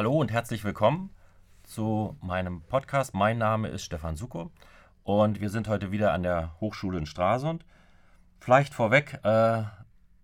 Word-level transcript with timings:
Hallo 0.00 0.18
und 0.18 0.32
herzlich 0.32 0.64
willkommen 0.64 1.10
zu 1.62 2.16
meinem 2.22 2.62
Podcast. 2.62 3.12
Mein 3.12 3.36
Name 3.36 3.68
ist 3.68 3.84
Stefan 3.84 4.16
Suko 4.16 4.50
und 5.04 5.42
wir 5.42 5.50
sind 5.50 5.68
heute 5.68 5.92
wieder 5.92 6.14
an 6.14 6.22
der 6.22 6.58
Hochschule 6.58 6.96
in 6.96 7.04
Stralsund. 7.04 7.66
Vielleicht 8.38 8.72
vorweg 8.72 9.20
äh, 9.24 9.62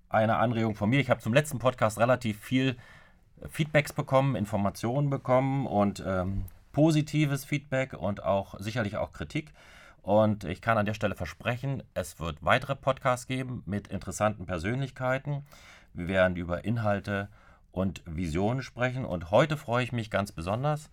eine 0.08 0.36
Anregung 0.38 0.76
von 0.76 0.88
mir. 0.88 0.98
Ich 0.98 1.10
habe 1.10 1.20
zum 1.20 1.34
letzten 1.34 1.58
Podcast 1.58 1.98
relativ 1.98 2.40
viel 2.40 2.78
Feedbacks 3.50 3.92
bekommen, 3.92 4.34
Informationen 4.34 5.10
bekommen 5.10 5.66
und 5.66 6.02
ähm, 6.06 6.46
positives 6.72 7.44
Feedback 7.44 7.92
und 7.92 8.24
auch 8.24 8.58
sicherlich 8.58 8.96
auch 8.96 9.12
Kritik. 9.12 9.52
Und 10.00 10.44
ich 10.44 10.62
kann 10.62 10.78
an 10.78 10.86
der 10.86 10.94
Stelle 10.94 11.16
versprechen, 11.16 11.82
es 11.92 12.18
wird 12.18 12.38
weitere 12.40 12.76
Podcasts 12.76 13.26
geben 13.26 13.62
mit 13.66 13.88
interessanten 13.88 14.46
Persönlichkeiten. 14.46 15.44
Wir 15.92 16.08
werden 16.08 16.38
über 16.38 16.64
Inhalte 16.64 17.28
und 17.76 18.02
Visionen 18.06 18.62
sprechen. 18.62 19.04
Und 19.04 19.30
heute 19.30 19.56
freue 19.58 19.84
ich 19.84 19.92
mich 19.92 20.10
ganz 20.10 20.32
besonders, 20.32 20.90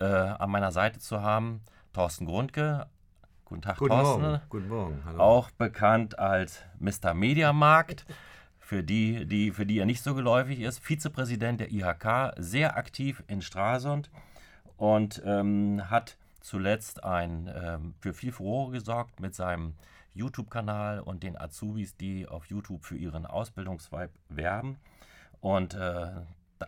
äh, 0.00 0.04
an 0.04 0.50
meiner 0.50 0.72
Seite 0.72 0.98
zu 0.98 1.22
haben 1.22 1.60
Thorsten 1.92 2.26
Grundke. 2.26 2.86
Guten 3.44 3.62
Tag, 3.62 3.78
Guten 3.78 3.90
Thorsten. 3.90 4.22
Morgen. 4.22 4.40
Guten 4.48 4.68
Morgen. 4.68 5.02
Hallo. 5.04 5.18
Auch 5.20 5.50
bekannt 5.52 6.18
als 6.18 6.64
Mr. 6.80 7.14
Mediamarkt. 7.14 8.04
Für 8.58 8.82
die, 8.82 9.26
die, 9.26 9.52
für 9.52 9.64
die 9.64 9.78
er 9.78 9.86
nicht 9.86 10.02
so 10.02 10.14
geläufig 10.14 10.60
ist, 10.60 10.80
Vizepräsident 10.80 11.60
der 11.60 11.70
IHK, 11.70 12.34
sehr 12.38 12.76
aktiv 12.76 13.22
in 13.26 13.42
Stralsund 13.42 14.10
und 14.76 15.22
ähm, 15.24 15.82
hat 15.90 16.16
zuletzt 16.40 17.04
ein, 17.04 17.48
ähm, 17.54 17.94
für 18.00 18.14
viel 18.14 18.32
Furore 18.32 18.72
gesorgt 18.72 19.20
mit 19.20 19.34
seinem 19.34 19.74
YouTube-Kanal 20.14 21.00
und 21.00 21.22
den 21.22 21.38
Azubis, 21.38 21.96
die 21.96 22.26
auf 22.26 22.46
YouTube 22.46 22.86
für 22.86 22.96
ihren 22.96 23.26
Ausbildungsvibe 23.26 24.10
werben. 24.30 24.78
Und 25.44 25.74
äh, 25.74 26.06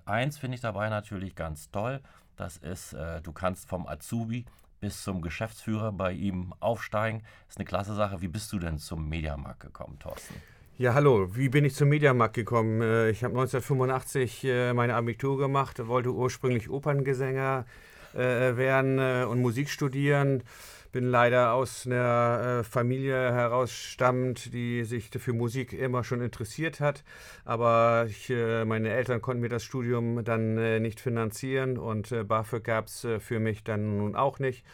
eins 0.05 0.37
finde 0.37 0.57
ich 0.57 0.61
dabei 0.61 0.91
natürlich 0.91 1.35
ganz 1.35 1.71
toll, 1.71 2.03
das 2.37 2.59
ist, 2.59 2.93
äh, 2.93 3.23
du 3.23 3.33
kannst 3.33 3.67
vom 3.71 3.87
Azubi 3.87 4.45
bis 4.81 5.03
zum 5.03 5.23
Geschäftsführer 5.23 5.93
bei 5.93 6.13
ihm 6.13 6.53
aufsteigen. 6.61 7.23
Ist 7.49 7.57
eine 7.57 7.65
klasse 7.65 7.95
Sache. 7.95 8.21
Wie 8.21 8.29
bist 8.29 8.53
du 8.53 8.59
denn 8.59 8.77
zum 8.77 9.09
Mediamarkt 9.09 9.61
gekommen, 9.61 9.99
Thorsten? 9.99 10.35
Ja, 10.77 10.93
hallo. 10.93 11.35
Wie 11.35 11.49
bin 11.49 11.65
ich 11.65 11.75
zum 11.75 11.89
Mediamarkt 11.89 12.35
gekommen? 12.35 12.83
Äh, 12.83 13.09
Ich 13.09 13.25
habe 13.25 13.33
1985 13.33 14.45
äh, 14.45 14.75
meine 14.75 14.95
Abitur 14.95 15.39
gemacht, 15.39 15.87
wollte 15.87 16.11
ursprünglich 16.13 16.69
Operngesänger 16.69 17.65
äh, 18.13 18.19
werden 18.19 18.99
und 19.25 19.41
Musik 19.41 19.71
studieren. 19.71 20.43
Bin 20.97 21.11
leider 21.11 21.53
aus 21.53 21.85
einer 21.85 22.61
äh, 22.61 22.65
Familie 22.65 23.31
herausstammend, 23.31 24.55
die 24.55 24.83
sich 24.85 25.11
für 25.11 25.35
Musik 25.35 25.75
immer 25.75 26.05
schon 26.05 26.23
interessiert 26.23 26.81
hat. 26.81 27.05
Aber 27.45 28.07
ich, 28.09 28.31
äh, 28.31 28.65
meine 28.65 28.89
Eltern 28.89 29.21
konnten 29.21 29.43
mir 29.43 29.51
das 29.51 29.63
Studium 29.63 30.25
dann 30.25 30.57
äh, 30.57 30.81
nicht 30.81 30.99
finanzieren 30.99 31.77
und 31.77 32.15
BAföG 32.27 32.65
gab 32.65 32.87
es 32.87 33.07
für 33.19 33.39
mich 33.39 33.63
dann 33.63 33.99
nun 33.99 34.17
auch 34.17 34.39
nicht. 34.39 34.65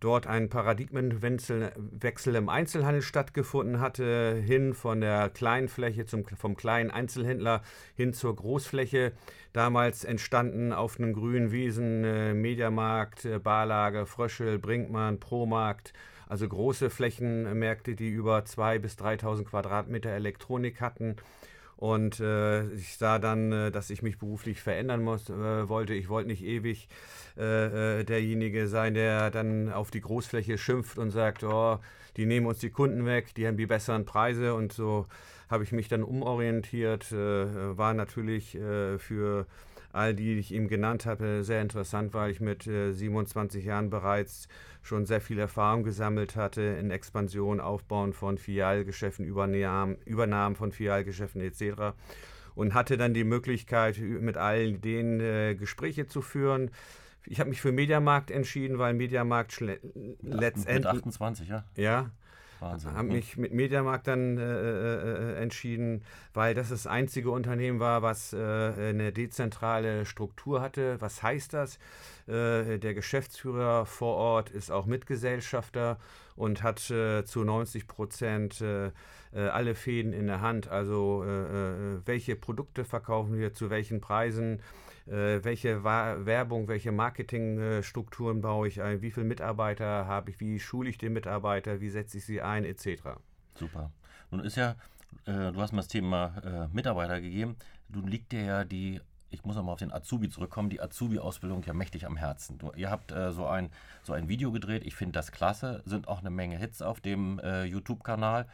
dort 0.00 0.26
ein 0.26 0.50
Paradigmenwechsel 0.50 1.72
Wechsel 1.76 2.34
im 2.34 2.48
Einzelhandel 2.48 3.02
stattgefunden 3.02 3.80
hatte, 3.80 4.42
hin 4.44 4.74
von 4.74 5.00
der 5.00 5.30
kleinen 5.30 5.68
Fläche 5.68 6.04
zum, 6.04 6.24
vom 6.26 6.56
kleinen 6.56 6.90
Einzelhändler 6.90 7.62
hin 7.94 8.12
zur 8.12 8.36
Großfläche. 8.36 9.12
Damals 9.52 10.04
entstanden 10.04 10.72
auf 10.72 10.98
einem 10.98 11.14
grünen 11.14 11.50
Wiesen 11.50 12.04
äh, 12.04 12.34
Mediamarkt, 12.34 13.24
äh, 13.24 13.38
Barlage, 13.38 14.04
Fröschel, 14.04 14.58
Brinkmann, 14.58 15.18
Promarkt, 15.18 15.94
also 16.28 16.48
große 16.48 16.90
Flächenmärkte, 16.90 17.94
die 17.94 18.08
über 18.08 18.38
2.000 18.38 18.78
bis 18.80 18.94
3.000 18.94 19.44
Quadratmeter 19.44 20.10
Elektronik 20.10 20.80
hatten. 20.80 21.16
Und 21.76 22.20
äh, 22.20 22.66
ich 22.72 22.96
sah 22.96 23.18
dann, 23.18 23.52
äh, 23.52 23.70
dass 23.70 23.90
ich 23.90 24.02
mich 24.02 24.18
beruflich 24.18 24.62
verändern 24.62 25.02
muss, 25.02 25.28
äh, 25.28 25.68
wollte. 25.68 25.92
Ich 25.92 26.08
wollte 26.08 26.28
nicht 26.28 26.42
ewig 26.42 26.88
äh, 27.36 28.00
äh, 28.00 28.04
derjenige 28.04 28.66
sein, 28.66 28.94
der 28.94 29.30
dann 29.30 29.70
auf 29.70 29.90
die 29.90 30.00
Großfläche 30.00 30.56
schimpft 30.56 30.98
und 30.98 31.10
sagt, 31.10 31.44
oh, 31.44 31.78
die 32.16 32.24
nehmen 32.24 32.46
uns 32.46 32.60
die 32.60 32.70
Kunden 32.70 33.04
weg, 33.04 33.34
die 33.34 33.46
haben 33.46 33.58
die 33.58 33.66
besseren 33.66 34.06
Preise. 34.06 34.54
Und 34.54 34.72
so 34.72 35.06
habe 35.50 35.64
ich 35.64 35.72
mich 35.72 35.88
dann 35.88 36.02
umorientiert. 36.02 37.12
Äh, 37.12 37.76
war 37.76 37.92
natürlich 37.92 38.52
für 38.52 39.46
all 39.96 40.14
die, 40.14 40.34
die 40.34 40.40
ich 40.40 40.52
ihm 40.52 40.68
genannt 40.68 41.06
habe, 41.06 41.42
sehr 41.42 41.62
interessant, 41.62 42.14
weil 42.14 42.30
ich 42.30 42.40
mit 42.40 42.64
27 42.64 43.64
Jahren 43.64 43.90
bereits 43.90 44.48
schon 44.82 45.04
sehr 45.06 45.20
viel 45.20 45.38
Erfahrung 45.38 45.82
gesammelt 45.82 46.36
hatte 46.36 46.62
in 46.62 46.90
Expansion, 46.90 47.60
Aufbauen 47.60 48.12
von 48.12 48.38
Filialgeschäften, 48.38 49.24
Übernahmen, 49.24 49.96
Übernahmen 50.04 50.56
von 50.56 50.72
Filialgeschäften 50.72 51.40
etc. 51.40 51.96
Und 52.54 52.74
hatte 52.74 52.96
dann 52.96 53.12
die 53.12 53.24
Möglichkeit, 53.24 53.98
mit 53.98 54.36
all 54.36 54.74
denen 54.74 55.20
äh, 55.20 55.54
Gespräche 55.54 56.06
zu 56.06 56.22
führen. 56.22 56.70
Ich 57.26 57.40
habe 57.40 57.50
mich 57.50 57.60
für 57.60 57.72
Mediamarkt 57.72 58.30
entschieden, 58.30 58.78
weil 58.78 58.94
Mediamarkt 58.94 59.60
letztendlich. 59.60 60.74
Mit 60.74 60.86
28, 60.86 61.48
ja? 61.48 61.64
Ja. 61.76 62.10
Wahnsinn. 62.60 62.94
Habe 62.94 63.08
mich 63.08 63.36
mit 63.36 63.52
Mediamarkt 63.52 64.06
dann 64.06 64.38
äh, 64.38 64.42
äh, 64.42 65.42
entschieden, 65.42 66.02
weil 66.34 66.54
das 66.54 66.70
das 66.70 66.86
einzige 66.86 67.30
Unternehmen 67.30 67.80
war, 67.80 68.02
was 68.02 68.32
äh, 68.32 68.36
eine 68.36 69.12
dezentrale 69.12 70.06
Struktur 70.06 70.60
hatte. 70.60 71.00
Was 71.00 71.22
heißt 71.22 71.52
das? 71.52 71.78
Äh, 72.26 72.78
der 72.78 72.94
Geschäftsführer 72.94 73.86
vor 73.86 74.16
Ort 74.16 74.50
ist 74.50 74.70
auch 74.70 74.86
Mitgesellschafter 74.86 75.98
und 76.34 76.62
hat 76.62 76.90
äh, 76.90 77.24
zu 77.24 77.44
90 77.44 77.86
Prozent 77.86 78.60
äh, 78.60 78.90
alle 79.32 79.74
Fäden 79.74 80.12
in 80.12 80.26
der 80.26 80.40
Hand. 80.40 80.68
Also 80.68 81.22
welche 82.06 82.36
Produkte 82.36 82.86
verkaufen 82.86 83.36
wir, 83.36 83.52
zu 83.52 83.68
welchen 83.68 84.00
Preisen, 84.00 84.62
welche 85.06 85.84
Werbung, 85.84 86.68
welche 86.68 86.92
Marketingstrukturen 86.92 88.40
baue 88.40 88.68
ich 88.68 88.82
ein, 88.82 89.02
wie 89.02 89.10
viele 89.10 89.26
Mitarbeiter 89.26 90.06
habe 90.06 90.30
ich, 90.30 90.40
wie 90.40 90.58
schule 90.58 90.90
ich 90.90 90.98
den 90.98 91.12
Mitarbeiter, 91.12 91.80
wie 91.80 91.90
setze 91.90 92.18
ich 92.18 92.24
sie 92.24 92.42
ein, 92.42 92.64
etc. 92.64 93.02
Super. 93.54 93.92
Nun 94.30 94.40
ist 94.40 94.56
ja, 94.56 94.74
du 95.24 95.60
hast 95.60 95.72
mir 95.72 95.78
das 95.78 95.88
Thema 95.88 96.68
Mitarbeiter 96.72 97.20
gegeben. 97.20 97.56
Nun 97.88 98.08
liegt 98.08 98.32
dir 98.32 98.42
ja 98.42 98.64
die 98.64 99.00
ich 99.30 99.44
muss 99.44 99.56
nochmal 99.56 99.72
auf 99.72 99.78
den 99.78 99.92
Azubi 99.92 100.28
zurückkommen, 100.28 100.70
die 100.70 100.80
Azubi-Ausbildung 100.80 101.62
ja 101.64 101.72
mächtig 101.72 102.06
am 102.06 102.16
Herzen. 102.16 102.58
Du, 102.58 102.72
ihr 102.76 102.90
habt 102.90 103.12
äh, 103.12 103.32
so, 103.32 103.46
ein, 103.46 103.70
so 104.02 104.12
ein 104.12 104.28
Video 104.28 104.52
gedreht, 104.52 104.84
ich 104.84 104.94
finde 104.94 105.12
das 105.12 105.32
klasse, 105.32 105.82
sind 105.84 106.08
auch 106.08 106.20
eine 106.20 106.30
Menge 106.30 106.56
Hits 106.56 106.82
auf 106.82 107.00
dem 107.00 107.38
äh, 107.40 107.64
YouTube-Kanal. 107.64 108.46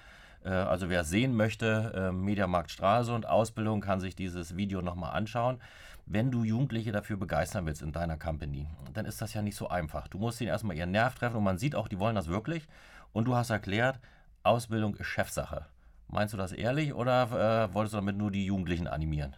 Äh, 0.44 0.50
also 0.50 0.88
wer 0.88 1.04
sehen 1.04 1.36
möchte, 1.36 1.92
äh, 1.94 2.12
Mediamarkt 2.12 2.70
Stralsund, 2.70 3.26
Ausbildung, 3.26 3.80
kann 3.80 4.00
sich 4.00 4.14
dieses 4.14 4.56
Video 4.56 4.82
nochmal 4.82 5.12
anschauen. 5.12 5.60
Wenn 6.06 6.30
du 6.30 6.42
Jugendliche 6.44 6.92
dafür 6.92 7.16
begeistern 7.16 7.64
willst 7.66 7.82
in 7.82 7.92
deiner 7.92 8.18
Company, 8.18 8.66
dann 8.92 9.06
ist 9.06 9.22
das 9.22 9.34
ja 9.34 9.42
nicht 9.42 9.56
so 9.56 9.68
einfach. 9.68 10.08
Du 10.08 10.18
musst 10.18 10.40
ihnen 10.40 10.50
erstmal 10.50 10.76
ihren 10.76 10.90
Nerv 10.90 11.14
treffen 11.14 11.36
und 11.36 11.44
man 11.44 11.58
sieht 11.58 11.74
auch, 11.74 11.88
die 11.88 11.98
wollen 11.98 12.16
das 12.16 12.28
wirklich. 12.28 12.66
Und 13.12 13.26
du 13.26 13.36
hast 13.36 13.50
erklärt, 13.50 14.00
Ausbildung 14.42 14.96
ist 14.96 15.06
Chefsache. 15.06 15.66
Meinst 16.08 16.34
du 16.34 16.38
das 16.38 16.52
ehrlich 16.52 16.92
oder 16.92 17.68
äh, 17.70 17.74
wolltest 17.74 17.94
du 17.94 17.98
damit 17.98 18.16
nur 18.16 18.30
die 18.30 18.44
Jugendlichen 18.44 18.86
animieren? 18.86 19.36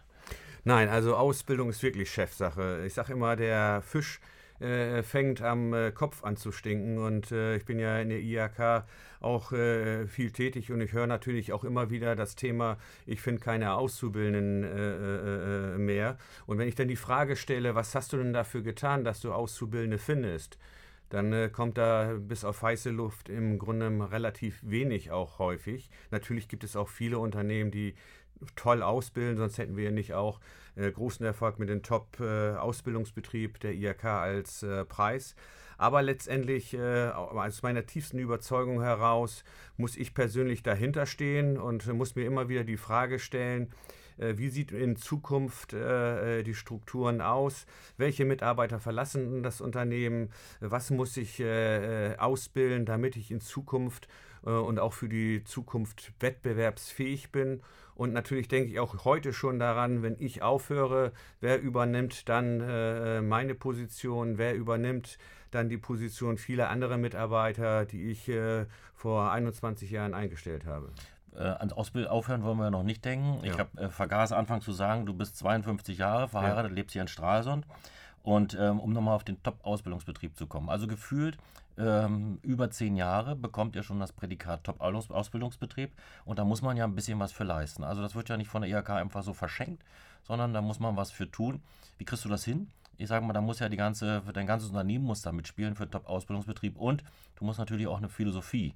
Nein, 0.63 0.89
also 0.89 1.15
Ausbildung 1.15 1.69
ist 1.69 1.83
wirklich 1.83 2.09
Chefsache. 2.09 2.83
Ich 2.85 2.95
sage 2.95 3.13
immer, 3.13 3.35
der 3.35 3.81
Fisch 3.83 4.19
äh, 4.59 5.03
fängt 5.03 5.41
am 5.41 5.73
äh, 5.73 5.91
Kopf 5.91 6.23
an 6.23 6.37
zu 6.37 6.51
stinken 6.51 6.97
und 6.97 7.31
äh, 7.31 7.57
ich 7.57 7.65
bin 7.65 7.79
ja 7.79 7.99
in 7.99 8.09
der 8.09 8.19
IHK 8.19 8.85
auch 9.19 9.51
äh, 9.51 10.07
viel 10.07 10.31
tätig 10.31 10.71
und 10.71 10.81
ich 10.81 10.93
höre 10.93 11.07
natürlich 11.07 11.51
auch 11.51 11.63
immer 11.63 11.89
wieder 11.89 12.15
das 12.15 12.35
Thema, 12.35 12.77
ich 13.05 13.21
finde 13.21 13.41
keine 13.41 13.73
Auszubildenden 13.73 14.63
äh, 14.63 15.75
äh, 15.75 15.77
mehr. 15.77 16.17
Und 16.45 16.57
wenn 16.57 16.67
ich 16.67 16.75
dann 16.75 16.87
die 16.87 16.95
Frage 16.95 17.35
stelle, 17.35 17.75
was 17.75 17.95
hast 17.95 18.13
du 18.13 18.17
denn 18.17 18.33
dafür 18.33 18.61
getan, 18.61 19.03
dass 19.03 19.19
du 19.21 19.33
Auszubildende 19.33 19.97
findest? 19.97 20.57
dann 21.09 21.31
äh, 21.33 21.49
kommt 21.49 21.77
da 21.77 22.15
bis 22.19 22.43
auf 22.43 22.61
heiße 22.61 22.89
Luft 22.89 23.29
im 23.29 23.59
Grunde 23.59 23.87
relativ 24.11 24.59
wenig 24.63 25.11
auch 25.11 25.39
häufig. 25.39 25.89
Natürlich 26.11 26.47
gibt 26.47 26.63
es 26.63 26.75
auch 26.75 26.89
viele 26.89 27.19
Unternehmen, 27.19 27.71
die 27.71 27.95
toll 28.55 28.81
ausbilden, 28.81 29.37
sonst 29.37 29.57
hätten 29.57 29.77
wir 29.77 29.91
nicht 29.91 30.13
auch 30.13 30.39
großen 30.75 31.25
Erfolg 31.25 31.59
mit 31.59 31.69
dem 31.69 31.83
Top-Ausbildungsbetrieb 31.83 33.55
äh, 33.55 33.59
der 33.59 33.73
IHK 33.73 34.05
als 34.05 34.63
äh, 34.63 34.85
Preis. 34.85 35.35
Aber 35.77 36.01
letztendlich, 36.01 36.73
äh, 36.73 37.09
aus 37.09 37.61
meiner 37.61 37.85
tiefsten 37.85 38.19
Überzeugung 38.19 38.81
heraus, 38.81 39.43
muss 39.77 39.97
ich 39.97 40.13
persönlich 40.13 40.63
dahinter 40.63 41.05
stehen 41.05 41.57
und 41.57 41.91
muss 41.93 42.15
mir 42.15 42.25
immer 42.25 42.47
wieder 42.49 42.63
die 42.63 42.77
Frage 42.77 43.19
stellen, 43.19 43.71
äh, 44.17 44.37
wie 44.37 44.49
sieht 44.49 44.71
in 44.71 44.95
Zukunft 44.95 45.73
äh, 45.73 46.43
die 46.43 46.53
Strukturen 46.53 47.21
aus? 47.21 47.65
Welche 47.97 48.25
Mitarbeiter 48.25 48.79
verlassen 48.79 49.43
das 49.43 49.59
Unternehmen? 49.59 50.29
Was 50.61 50.91
muss 50.91 51.17
ich 51.17 51.43
ausbilden, 52.17 52.85
damit 52.85 53.15
ich 53.17 53.31
in 53.31 53.41
Zukunft 53.41 54.07
und 54.41 54.79
auch 54.79 54.93
für 54.93 55.09
die 55.09 55.43
Zukunft 55.43 56.13
wettbewerbsfähig 56.19 57.31
bin? 57.31 57.61
Und 57.95 58.13
natürlich 58.13 58.49
denke 58.49 58.71
ich 58.71 58.79
auch 58.79 59.05
heute 59.05 59.31
schon 59.33 59.57
daran, 59.57 60.03
wenn 60.03 60.17
ich 60.19 60.41
aufhöre, 60.41 61.13
wer 61.39 61.61
übernimmt 61.61 62.27
dann 62.27 62.59
äh, 62.61 63.21
meine 63.21 63.55
Position, 63.55 64.37
wer 64.37 64.53
übernimmt 64.55 65.17
dann 65.51 65.69
die 65.69 65.77
Position 65.77 66.37
vieler 66.37 66.69
anderer 66.69 66.97
Mitarbeiter, 66.97 67.85
die 67.85 68.11
ich 68.11 68.27
äh, 68.27 68.65
vor 68.93 69.31
21 69.31 69.89
Jahren 69.91 70.13
eingestellt 70.13 70.65
habe. 70.65 70.91
Äh, 71.33 71.43
ans 71.43 71.73
Ausbild 71.73 72.07
aufhören 72.07 72.43
wollen 72.43 72.57
wir 72.57 72.65
ja 72.65 72.71
noch 72.71 72.83
nicht 72.83 73.03
denken. 73.05 73.39
Ja. 73.43 73.51
Ich 73.51 73.59
habe 73.59 73.81
äh, 73.81 73.89
vergaß 73.89 74.33
Anfang 74.33 74.61
zu 74.61 74.73
sagen, 74.73 75.05
du 75.05 75.13
bist 75.13 75.37
52 75.37 75.97
Jahre 75.97 76.27
verheiratet, 76.27 76.71
ja. 76.71 76.75
lebst 76.75 76.93
hier 76.93 77.01
in 77.01 77.07
Stralsund. 77.07 77.65
Und 78.25 78.57
ähm, 78.59 78.79
um 78.79 78.91
nochmal 78.91 79.15
auf 79.15 79.23
den 79.23 79.41
Top-Ausbildungsbetrieb 79.43 80.35
zu 80.35 80.47
kommen. 80.47 80.67
Also 80.69 80.87
gefühlt 80.87 81.37
ähm, 81.77 82.39
über 82.41 82.71
zehn 82.71 82.95
Jahre 82.95 83.35
bekommt 83.35 83.75
ihr 83.75 83.83
schon 83.83 83.99
das 83.99 84.13
Prädikat 84.13 84.63
Top-Ausbildungsbetrieb 84.63 85.91
und 86.25 86.39
da 86.39 86.43
muss 86.43 86.63
man 86.63 86.75
ja 86.75 86.85
ein 86.85 86.95
bisschen 86.95 87.19
was 87.19 87.31
für 87.31 87.43
leisten. 87.43 87.83
Also 87.83 88.01
das 88.01 88.15
wird 88.15 88.29
ja 88.29 88.37
nicht 88.37 88.47
von 88.47 88.63
der 88.63 88.71
IHK 88.71 88.89
einfach 88.91 89.21
so 89.21 89.33
verschenkt, 89.33 89.83
sondern 90.23 90.53
da 90.53 90.61
muss 90.61 90.79
man 90.79 90.97
was 90.97 91.11
für 91.11 91.29
tun. 91.29 91.61
Wie 91.99 92.05
kriegst 92.05 92.25
du 92.25 92.29
das 92.29 92.43
hin? 92.43 92.71
Ich 92.97 93.09
sage 93.09 93.23
mal, 93.25 93.33
da 93.33 93.41
muss 93.41 93.59
ja 93.59 93.69
die 93.69 93.77
ganze, 93.77 94.23
dein 94.33 94.47
ganzes 94.47 94.69
Unternehmen 94.69 95.05
muss 95.05 95.21
da 95.21 95.31
mitspielen 95.31 95.75
für 95.75 95.87
Top-Ausbildungsbetrieb 95.87 96.77
und 96.77 97.03
du 97.35 97.45
musst 97.45 97.59
natürlich 97.59 97.85
auch 97.85 97.97
eine 97.97 98.09
Philosophie 98.09 98.73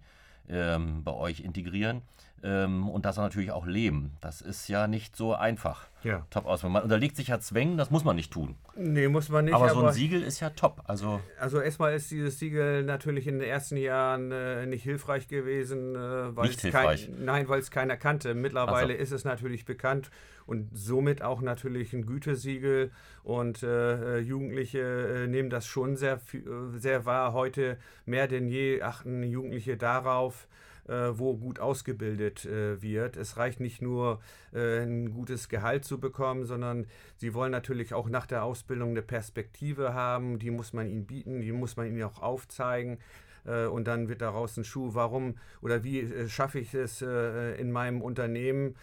ähm, 0.48 1.04
bei 1.04 1.14
euch 1.14 1.40
integrieren 1.40 2.04
ähm, 2.44 2.90
und 2.90 3.06
das 3.06 3.18
natürlich 3.18 3.52
auch 3.52 3.66
leben. 3.66 4.12
Das 4.22 4.42
ist 4.42 4.68
ja 4.68 4.88
nicht 4.88 5.16
so 5.16 5.34
einfach. 5.34 5.88
Ja. 6.04 6.26
Top 6.30 6.46
Ausbildung. 6.46 6.74
Man 6.74 6.84
unterliegt 6.84 7.18
sich 7.18 7.28
ja 7.28 7.40
Zwängen, 7.40 7.78
das 7.78 7.92
muss 7.92 8.04
man 8.04 8.16
nicht 8.16 8.32
tun. 8.32 8.56
Nee, 8.76 9.10
muss 9.10 9.30
man 9.30 9.46
nicht. 9.46 9.54
Aber, 9.54 9.66
aber 9.66 9.74
so 9.74 9.88
ein 9.88 9.94
Siegel 9.94 10.24
ist 10.24 10.40
ja 10.40 10.50
top. 10.52 10.82
Also, 10.86 11.20
also 11.40 11.60
erstmal 11.60 11.94
ist 11.94 12.10
dieses 12.10 12.40
Siegel 12.40 12.84
natürlich 12.84 13.28
in 13.28 13.40
den 13.40 13.50
ersten 13.50 13.76
Jahren 13.76 14.32
äh, 14.32 14.66
nicht 14.66 14.84
hilfreich 14.84 15.28
gewesen, 15.28 15.96
äh, 15.96 16.36
weil 16.36 16.48
nicht 16.48 16.62
hilfreich. 16.62 17.08
Kein, 17.08 17.26
nein, 17.26 17.50
weil 17.50 17.60
es 17.60 17.70
keiner 17.70 17.98
kannte. 17.98 18.34
Mittlerweile 18.34 18.94
so. 18.94 19.00
ist 19.00 19.12
es 19.12 19.26
natürlich 19.26 19.66
bekannt 19.66 20.10
und 20.46 20.70
somit 20.74 21.22
auch 21.22 21.42
natürlich 21.42 21.94
ein 21.94 22.06
Gütesiegel 22.06 22.92
und 23.24 23.62
äh, 23.62 24.18
äh 24.18 24.20
Jugendliche 24.20 24.80
äh, 24.80 25.28
nehmen 25.28 25.50
das 25.50 25.68
schon 25.68 25.96
sehr, 25.96 26.20
äh, 26.34 26.78
sehr 26.78 27.06
wahr. 27.06 27.34
Heute 27.34 27.78
mehr 28.06 28.28
denn 28.28 28.48
je 28.48 28.82
achten 28.82 29.22
Jugendliche 29.22 29.78
darauf, 29.78 30.48
wo 30.90 31.38
gut 31.38 31.60
ausgebildet 31.60 32.46
wird. 32.46 33.16
Es 33.16 33.38
reicht 33.38 33.60
nicht 33.60 33.82
nur, 33.82 34.20
ein 34.54 35.12
gutes 35.12 35.48
Gehalt 35.48 35.86
zu 35.86 36.00
bekommen, 36.00 36.46
sondern 36.46 36.88
sie 37.18 37.34
wollen 37.34 37.52
natürlich 37.52 37.94
auch 37.94 38.10
nach 38.10 38.26
der 38.26 38.44
Ausbildung 38.44 38.90
eine 38.90 39.04
Perspektive 39.04 39.94
haben. 39.94 40.40
Die 40.40 40.50
muss 40.50 40.74
man 40.74 40.88
ihnen 40.88 41.06
bieten, 41.06 41.42
die 41.42 41.52
muss 41.52 41.78
man 41.78 41.88
ihnen 41.88 42.02
auch 42.04 42.22
aufzeigen. 42.22 42.98
Äh, 43.46 43.66
und 43.66 43.88
dann 43.88 44.10
wird 44.10 44.22
daraus 44.22 44.58
ein 44.58 44.64
Schuh. 44.64 44.94
Warum 44.94 45.36
oder 45.62 45.84
wie 45.84 46.02
äh, 46.02 46.30
schaffe 46.30 46.60
ich 46.60 46.74
es 46.74 47.02
äh, 47.02 47.56
in 47.60 47.72
meinem 47.72 48.02
Unternehmen, 48.02 48.76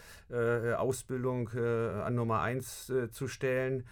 Ausbildung 0.76 1.50
an 1.50 2.16
Nummer 2.16 2.40
1 2.40 2.92
zu 3.12 3.28
stellen? 3.28 3.84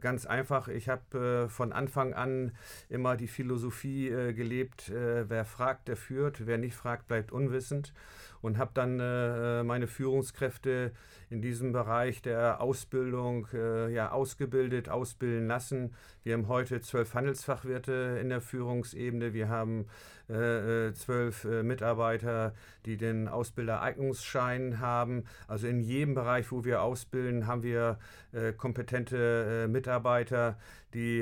Ganz 0.00 0.26
einfach, 0.26 0.68
ich 0.68 0.88
habe 0.88 1.48
von 1.48 1.72
Anfang 1.72 2.14
an 2.14 2.52
immer 2.88 3.16
die 3.16 3.28
Philosophie 3.28 4.08
gelebt, 4.34 4.90
wer 4.92 5.44
fragt, 5.44 5.88
der 5.88 5.96
führt, 5.96 6.46
wer 6.46 6.58
nicht 6.58 6.74
fragt, 6.74 7.08
bleibt 7.08 7.32
unwissend 7.32 7.92
und 8.42 8.58
habe 8.58 8.72
dann 8.74 9.00
äh, 9.00 9.62
meine 9.62 9.86
Führungskräfte 9.86 10.92
in 11.30 11.40
diesem 11.40 11.72
Bereich 11.72 12.20
der 12.20 12.60
Ausbildung 12.60 13.46
äh, 13.54 13.90
ja, 13.92 14.10
ausgebildet, 14.10 14.90
ausbilden 14.90 15.46
lassen. 15.46 15.94
Wir 16.24 16.34
haben 16.34 16.48
heute 16.48 16.80
zwölf 16.82 17.14
Handelsfachwirte 17.14 18.18
in 18.20 18.28
der 18.28 18.40
Führungsebene. 18.40 19.32
Wir 19.32 19.48
haben 19.48 19.86
äh, 20.28 20.88
äh 20.88 20.94
zwölf 20.94 21.44
äh, 21.44 21.62
Mitarbeiter, 21.62 22.52
die 22.84 22.96
den 22.96 23.28
Ausbildereignungsschein 23.28 24.80
haben. 24.80 25.24
Also 25.48 25.68
in 25.68 25.80
jedem 25.80 26.14
Bereich, 26.14 26.52
wo 26.52 26.64
wir 26.64 26.82
ausbilden, 26.82 27.46
haben 27.46 27.62
wir 27.62 27.98
äh, 28.32 28.52
kompetente 28.52 29.68
Mitarbeiter, 29.68 30.58
die 30.94 31.20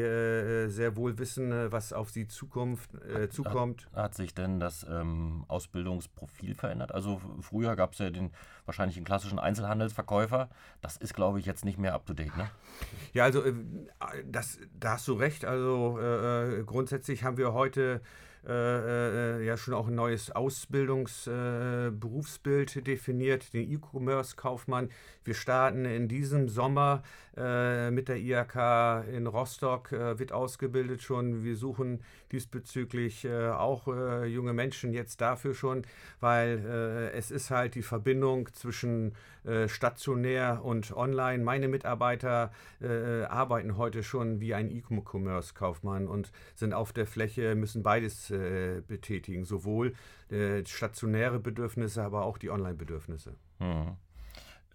sehr 0.69 0.97
wohl 0.97 1.19
wissen, 1.19 1.53
was 1.73 1.93
auf 1.93 2.11
sie 2.11 2.27
Zukunft, 2.27 2.91
zukommt. 3.31 3.87
Hat, 3.93 4.03
hat, 4.03 4.15
sich 4.15 4.35
denn 4.35 4.61
das 4.61 4.87
ähm, 4.89 5.45
Ausbildungsprofil 5.49 6.55
verändert? 6.55 6.93
Also 6.93 7.21
früher 7.41 7.77
gab 7.77 7.93
es 7.93 7.99
ja 7.99 8.11
den 8.11 8.31
wahrscheinlich 8.67 8.97
einen 8.97 9.07
klassischen 9.07 9.39
Einzelhandelsverkäufer. 9.39 10.49
Das 10.81 10.97
ist, 10.97 11.15
glaube 11.15 11.41
ich, 11.41 11.47
jetzt 11.47 11.65
nicht 11.65 11.79
mehr 11.79 11.95
up 11.95 12.07
to 12.07 12.15
date, 12.15 12.37
ne? 12.37 12.51
Ja, 13.13 13.25
also 13.25 13.43
äh, 13.43 13.53
das, 14.25 14.59
da 14.79 14.93
hast 14.93 15.09
du 15.09 15.15
recht. 15.15 15.45
Also 15.45 15.99
äh, 16.01 16.61
äh 16.61 16.65
grundsätzlich 16.65 17.25
haben 17.25 17.37
wir 17.37 17.53
heute 17.53 18.01
äh, 18.49 19.41
äh, 19.41 19.45
ja 19.45 19.59
schon 19.59 19.75
auch 19.75 19.89
ein 19.89 19.95
neues 19.95 20.31
Ausbildungsberufsbild 20.31 22.77
äh, 22.77 22.83
definiert, 22.83 23.53
den 23.53 23.71
E-Commerce-Kaufmann. 23.71 24.89
Wir 25.25 25.35
starten 25.35 25.85
in 25.85 26.09
diesem 26.09 26.49
Sommer 26.49 27.03
äh, 27.37 27.91
mit 27.91 28.09
der 28.09 28.17
IHK 28.17 29.05
in 29.13 29.27
Rostock, 29.27 29.93
äh, 29.93 30.19
wird 30.19 30.33
ausgebildet 30.33 31.03
schon. 31.03 31.45
Wir 31.45 31.55
suchen 31.55 32.01
diesbezüglich 32.33 33.29
auch 33.29 33.89
junge 34.25 34.53
Menschen 34.53 34.93
jetzt 34.93 35.21
dafür 35.21 35.53
schon, 35.53 35.83
weil 36.21 37.11
es 37.13 37.33
ist 37.33 37.51
halt 37.51 37.75
die 37.75 37.83
Verbindung 37.83 38.49
zwischen 38.53 39.17
stationär 39.67 40.61
und 40.63 40.97
online. 40.97 41.43
Meine 41.43 41.67
Mitarbeiter 41.67 42.53
arbeiten 43.29 43.77
heute 43.77 44.05
schon 44.05 44.39
wie 44.39 44.55
ein 44.55 44.71
E-Commerce-Kaufmann 44.71 46.07
und 46.07 46.31
sind 46.55 46.73
auf 46.73 46.93
der 46.93 47.09
Fläche, 47.09 47.57
müssen 47.57 47.83
beides 47.83 48.30
äh, 48.31 48.83
betätigen, 48.87 49.45
sowohl 49.45 49.95
äh, 50.31 50.65
stationäre 50.65 51.39
Bedürfnisse, 51.39 52.03
aber 52.03 52.25
auch 52.25 52.39
die 52.39 52.51
Online-Bedürfnisse. 52.51 53.35
Mhm. 53.59 53.97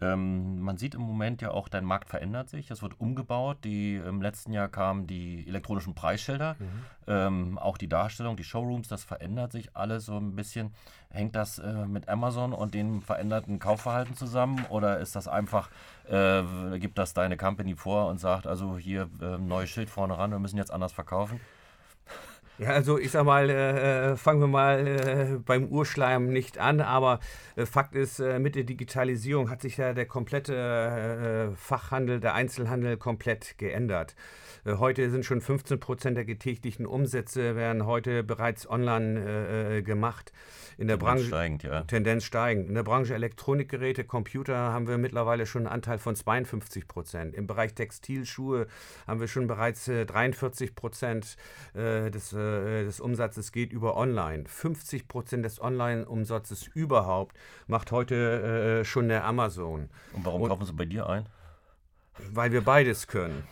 Ähm, 0.01 0.59
man 0.59 0.77
sieht 0.77 0.93
im 0.95 1.01
Moment 1.01 1.41
ja 1.41 1.51
auch, 1.51 1.69
dein 1.69 1.85
Markt 1.85 2.09
verändert 2.09 2.49
sich. 2.49 2.69
Es 2.69 2.81
wird 2.81 2.99
umgebaut. 2.99 3.59
Die, 3.63 3.95
Im 3.95 4.21
letzten 4.21 4.51
Jahr 4.51 4.67
kamen 4.67 5.07
die 5.07 5.47
elektronischen 5.47 5.95
Preisschilder, 5.95 6.57
mhm. 6.59 6.65
ähm, 7.07 7.57
auch 7.57 7.77
die 7.77 7.87
Darstellung, 7.87 8.35
die 8.35 8.43
Showrooms, 8.43 8.89
das 8.89 9.03
verändert 9.03 9.53
sich 9.53 9.75
alles 9.75 10.05
so 10.05 10.17
ein 10.17 10.35
bisschen. 10.35 10.73
Hängt 11.09 11.35
das 11.35 11.59
äh, 11.59 11.85
mit 11.85 12.09
Amazon 12.09 12.51
und 12.51 12.73
dem 12.73 13.01
veränderten 13.01 13.59
Kaufverhalten 13.59 14.15
zusammen 14.15 14.65
oder 14.69 14.99
ist 14.99 15.15
das 15.15 15.29
einfach, 15.29 15.69
äh, 16.09 16.43
gibt 16.77 16.97
das 16.97 17.13
deine 17.13 17.37
Company 17.37 17.75
vor 17.75 18.07
und 18.09 18.19
sagt, 18.19 18.47
also 18.47 18.77
hier 18.77 19.09
äh, 19.21 19.37
neues 19.37 19.69
Schild 19.69 19.89
vorne 19.89 20.17
ran, 20.17 20.31
wir 20.31 20.39
müssen 20.39 20.57
jetzt 20.57 20.71
anders 20.71 20.91
verkaufen? 20.91 21.39
Ja, 22.57 22.69
also 22.69 22.97
ich 22.97 23.11
sag 23.11 23.25
mal, 23.25 23.49
äh, 23.49 24.11
äh, 24.11 24.15
fangen 24.15 24.39
wir 24.39 24.47
mal 24.47 24.87
äh, 24.87 25.37
beim 25.43 25.67
Urschleim 25.67 26.29
nicht 26.29 26.57
an, 26.57 26.79
aber 26.79 27.19
äh, 27.57 27.65
Fakt 27.65 27.95
ist, 27.95 28.19
äh, 28.19 28.39
mit 28.39 28.55
der 28.55 28.63
Digitalisierung 28.63 29.49
hat 29.49 29.61
sich 29.61 29.75
ja 29.75 29.93
der 29.93 30.05
komplette 30.05 31.51
äh, 31.51 31.55
Fachhandel, 31.57 32.21
der 32.21 32.33
Einzelhandel 32.33 32.95
komplett 32.95 33.57
geändert. 33.57 34.15
heute 34.65 35.09
sind 35.11 35.25
schon 35.25 35.41
15 35.41 35.79
Prozent 35.79 36.17
der 36.17 36.25
getätigten 36.25 36.85
Umsätze 36.85 37.55
werden 37.55 37.85
heute 37.85 38.23
bereits 38.23 38.67
online 38.67 39.83
gemacht. 39.83 40.31
In 40.77 40.87
der 40.87 40.97
Tendenz 40.97 41.19
Branche 41.19 41.27
steigend, 41.27 41.63
ja. 41.63 41.81
Tendenz 41.83 42.23
steigend. 42.23 42.67
In 42.69 42.75
der 42.75 42.83
Branche 42.83 43.13
Elektronikgeräte, 43.13 44.03
Computer 44.03 44.55
haben 44.55 44.87
wir 44.87 44.97
mittlerweile 44.97 45.45
schon 45.45 45.61
einen 45.61 45.73
Anteil 45.73 45.99
von 45.99 46.15
52 46.15 46.87
Prozent. 46.87 47.35
Im 47.35 47.47
Bereich 47.47 47.75
Textilschuhe 47.75 48.67
haben 49.07 49.19
wir 49.19 49.27
schon 49.27 49.47
bereits 49.47 49.85
43 49.85 50.75
Prozent 50.75 51.37
des 51.75 52.33
äh, 52.45 52.83
des 52.83 52.99
Umsatzes 52.99 53.51
geht 53.51 53.71
über 53.73 53.97
Online. 53.97 54.45
50 54.47 55.07
Prozent 55.07 55.45
des 55.45 55.61
Online-Umsatzes 55.61 56.67
überhaupt 56.73 57.35
macht 57.67 57.91
heute 57.91 58.81
äh, 58.81 58.85
schon 58.85 59.07
der 59.07 59.25
Amazon. 59.25 59.89
Und 60.13 60.25
warum 60.25 60.43
Und, 60.43 60.49
kaufen 60.49 60.65
Sie 60.65 60.73
bei 60.73 60.85
dir 60.85 61.09
ein? 61.09 61.25
Weil 62.31 62.51
wir 62.51 62.61
beides 62.61 63.07
können. 63.07 63.43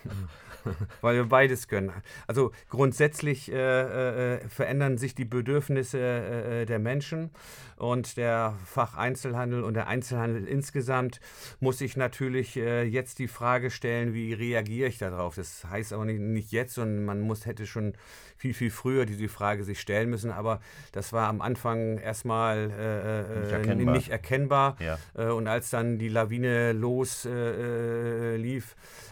Weil 1.01 1.15
wir 1.15 1.25
beides 1.25 1.67
können. 1.67 1.91
Also 2.27 2.51
grundsätzlich 2.70 3.51
äh, 3.51 4.36
äh, 4.36 4.48
verändern 4.48 4.98
sich 4.98 5.15
die 5.15 5.25
Bedürfnisse 5.25 6.00
äh, 6.00 6.62
äh, 6.62 6.65
der 6.65 6.79
Menschen 6.79 7.32
und 7.77 8.17
der 8.17 8.53
Facheinzelhandel 8.65 9.63
und 9.63 9.74
der 9.74 9.88
Einzelhandel 9.88 10.48
insgesamt 10.48 11.20
muss 11.60 11.79
sich 11.79 11.98
natürlich 11.98 12.55
äh, 12.58 12.84
jetzt 12.84 13.20
die 13.20 13.27
Frage 13.27 13.72
stellen, 13.72 14.13
wie 14.13 14.34
reagiere 14.34 14.88
ich 14.88 14.98
darauf? 14.98 15.36
Das 15.36 15.65
heißt 15.70 15.93
aber 15.93 16.05
nicht, 16.05 16.20
nicht 16.20 16.51
jetzt, 16.51 16.75
sondern 16.75 17.05
man 17.05 17.22
muss, 17.22 17.46
hätte 17.46 17.65
schon 17.65 17.93
viel, 18.38 18.53
viel 18.53 18.72
früher 18.72 19.05
diese 19.05 19.27
Frage 19.27 19.63
sich 19.63 19.79
stellen 19.79 20.10
müssen. 20.10 20.32
Aber 20.32 20.60
das 20.91 21.13
war 21.13 21.27
am 21.29 21.41
Anfang 21.41 21.98
erstmal 21.98 22.72
äh, 22.72 23.39
nicht 23.41 23.51
erkennbar. 23.51 23.96
Nicht 23.96 24.10
erkennbar. 24.10 24.77
Ja. 24.79 24.98
und 25.32 25.48
als 25.48 25.70
dann 25.70 25.98
die 25.98 26.10
Lawine 26.10 26.74
loslief, 26.74 27.36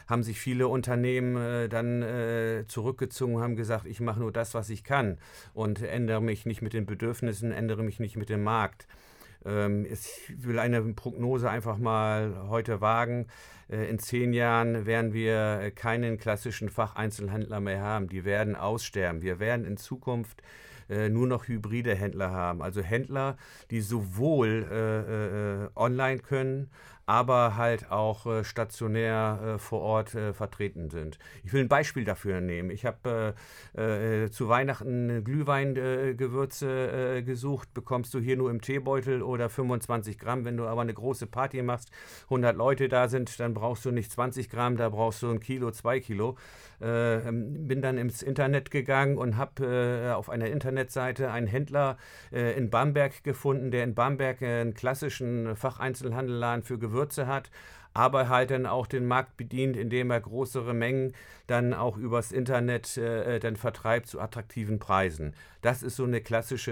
haben 0.08 0.24
sich 0.24 0.40
viele 0.40 0.68
Unternehmen 0.68 1.36
äh, 1.42 1.68
dann 1.68 2.02
äh, 2.02 2.64
zurückgezogen, 2.68 3.42
haben 3.42 3.56
gesagt, 3.56 3.86
ich 3.86 4.00
mache 4.00 4.20
nur 4.20 4.32
das, 4.32 4.54
was 4.54 4.70
ich 4.70 4.84
kann 4.84 5.18
und 5.54 5.82
ändere 5.82 6.22
mich 6.22 6.46
nicht 6.46 6.62
mit 6.62 6.74
den 6.74 6.86
Bedürfnissen, 6.86 7.52
ändere 7.52 7.84
mich 7.84 8.00
nicht 8.00 8.16
mit 8.16 8.30
dem 8.30 8.44
Markt. 8.44 8.88
Ähm, 9.46 9.86
ich 9.86 10.34
will 10.38 10.60
eine 10.60 10.82
Prognose 10.94 11.50
einfach 11.50 11.78
mal 11.78 12.48
heute 12.48 12.82
wagen. 12.82 13.28
Äh, 13.70 13.90
in 13.90 14.00
zehn 14.00 14.34
Jahren 14.34 14.86
werden 14.86 15.14
wir 15.14 15.72
keinen 15.76 16.18
klassischen 16.18 16.70
Facheinzelhändler 16.70 17.60
mehr 17.60 17.82
haben. 17.82 18.08
Die 18.08 18.26
werden 18.26 18.56
aussterben. 18.56 19.22
Wir 19.22 19.40
werden 19.40 19.66
in 19.66 19.78
Zukunft 19.78 20.42
äh, 20.90 21.10
nur 21.10 21.26
noch 21.26 21.48
hybride 21.48 21.96
Händler 21.96 22.32
haben. 22.32 22.62
Also 22.62 22.82
Händler, 22.82 23.38
die 23.72 23.82
sowohl 23.82 24.68
äh, 24.70 25.64
äh, 25.66 25.70
online 25.76 26.20
können, 26.20 26.70
aber 27.06 27.58
halt 27.58 27.92
auch 27.92 28.26
äh, 28.26 28.44
stationär 28.44 29.56
äh, 29.56 29.58
vor 29.58 29.82
Ort 29.82 30.16
äh, 30.16 30.34
vertreten 30.34 30.90
sind. 30.90 31.18
Ich 31.44 31.52
will 31.52 31.62
ein 31.62 31.68
Beispiel 31.68 32.06
dafür 32.06 32.42
nehmen. 32.42 32.70
Ich 32.70 32.86
habe 32.86 33.36
äh, 33.78 34.26
äh, 34.26 34.32
zu 34.32 34.48
Weihnachten 34.50 35.24
Glühweingewürze 35.24 37.18
äh, 37.18 37.24
gesucht, 37.24 37.74
bekommst 37.74 38.14
du 38.14 38.20
hier 38.20 38.38
nur 38.38 38.50
im 38.50 38.62
Teebeutel 38.62 39.24
oder 39.24 39.50
25 39.50 40.20
Gramm. 40.20 40.46
Wenn 40.46 40.58
du 40.58 40.68
aber 40.68 40.82
eine 40.82 40.94
große 40.94 41.28
Party 41.28 41.62
machst, 41.64 41.92
100 42.26 42.56
Leute 42.56 42.88
da 42.88 43.08
sind, 43.08 43.40
dann 43.40 43.54
brauchst 43.54 43.84
du 43.86 43.92
nicht 43.92 44.12
20 44.12 44.50
Gramm, 44.50 44.78
da 44.78 44.90
brauchst 44.90 45.22
du 45.24 45.30
ein 45.30 45.40
Kilo, 45.40 45.72
zwei 45.72 46.00
Kilo. 46.00 46.38
Ähm, 46.82 47.68
bin 47.68 47.82
dann 47.82 47.98
ins 47.98 48.22
Internet 48.22 48.72
gegangen 48.72 49.18
und 49.18 49.38
habe 49.38 50.14
auf 50.16 50.30
einer 50.30 50.48
Internetseite 50.48 51.32
einen 51.32 51.48
Händler 51.48 51.98
in 52.32 52.70
Bamberg 52.70 53.24
gefunden, 53.24 53.72
der 53.72 53.84
in 53.84 53.94
Bamberg 53.94 54.42
einen 54.42 54.74
klassischen 54.74 55.56
Facheinzelhandelladen 55.56 56.64
für 56.64 56.80
Gewürze 56.80 56.91
Gewürze 56.92 57.28
hat, 57.28 57.50
aber 57.94 58.30
halt 58.30 58.52
dann 58.52 58.66
auch 58.66 58.88
den 58.88 59.06
Markt 59.06 59.38
bedient, 59.38 59.76
indem 59.76 60.12
er 60.12 60.22
größere 60.22 60.74
Mengen 60.74 61.14
dann 61.52 61.74
auch 61.74 61.98
übers 61.98 62.32
Internet 62.32 62.98
äh, 62.98 63.40
dann 63.40 63.58
vertreibt 63.58 64.08
zu 64.08 64.22
attraktiven 64.22 64.80
Preisen. 64.80 65.36
Das 65.62 65.84
ist 65.84 65.98
so 65.98 66.06
eine 66.06 66.22
klassische 66.22 66.72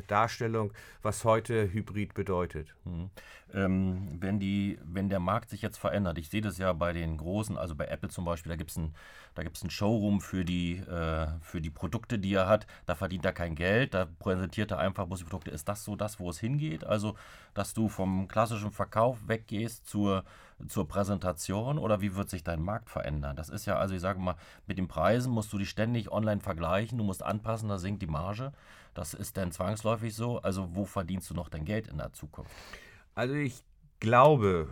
äh, 0.00 0.06
Darstellung, 0.06 0.72
was 1.02 1.24
heute 1.24 1.72
Hybrid 1.72 2.14
bedeutet. 2.14 2.74
Mhm. 2.84 3.10
Ähm, 3.52 4.16
wenn, 4.20 4.38
die, 4.38 4.78
wenn 4.84 5.08
der 5.08 5.18
Markt 5.18 5.50
sich 5.50 5.60
jetzt 5.60 5.76
verändert, 5.76 6.18
ich 6.18 6.30
sehe 6.30 6.40
das 6.40 6.58
ja 6.58 6.72
bei 6.72 6.92
den 6.92 7.16
großen, 7.16 7.58
also 7.58 7.74
bei 7.74 7.86
Apple 7.86 8.08
zum 8.08 8.24
Beispiel, 8.24 8.50
da 8.50 8.56
gibt 8.56 8.70
es 8.70 8.76
ein, 8.76 8.94
einen 9.36 9.70
Showroom 9.70 10.20
für 10.20 10.44
die, 10.44 10.76
äh, 10.76 11.26
für 11.40 11.60
die 11.60 11.70
Produkte, 11.70 12.20
die 12.20 12.34
er 12.34 12.46
hat, 12.46 12.68
da 12.86 12.94
verdient 12.94 13.24
er 13.24 13.32
kein 13.32 13.56
Geld, 13.56 13.94
da 13.94 14.06
präsentiert 14.20 14.70
er 14.70 14.78
einfach 14.78 15.06
bloß 15.06 15.18
die 15.18 15.24
Produkte. 15.24 15.50
Ist 15.50 15.68
das 15.68 15.84
so 15.84 15.96
das, 15.96 16.20
wo 16.20 16.30
es 16.30 16.38
hingeht? 16.38 16.84
Also, 16.84 17.16
dass 17.54 17.74
du 17.74 17.88
vom 17.88 18.28
klassischen 18.28 18.70
Verkauf 18.70 19.18
weggehst 19.26 19.86
zur 19.88 20.24
zur 20.68 20.88
Präsentation 20.88 21.78
oder 21.78 22.00
wie 22.00 22.14
wird 22.16 22.30
sich 22.30 22.44
dein 22.44 22.62
Markt 22.62 22.90
verändern? 22.90 23.36
Das 23.36 23.48
ist 23.48 23.66
ja, 23.66 23.76
also 23.76 23.94
ich 23.94 24.00
sage 24.00 24.18
mal, 24.18 24.36
mit 24.66 24.78
den 24.78 24.88
Preisen 24.88 25.32
musst 25.32 25.52
du 25.52 25.58
die 25.58 25.66
ständig 25.66 26.10
online 26.10 26.40
vergleichen, 26.40 26.98
du 26.98 27.04
musst 27.04 27.22
anpassen, 27.22 27.68
da 27.68 27.78
sinkt 27.78 28.02
die 28.02 28.06
Marge. 28.06 28.52
Das 28.94 29.14
ist 29.14 29.36
dann 29.36 29.52
zwangsläufig 29.52 30.14
so. 30.14 30.40
Also 30.40 30.74
wo 30.74 30.84
verdienst 30.84 31.30
du 31.30 31.34
noch 31.34 31.48
dein 31.48 31.64
Geld 31.64 31.88
in 31.88 31.98
der 31.98 32.12
Zukunft? 32.12 32.50
Also 33.14 33.34
ich 33.34 33.62
glaube, 34.00 34.68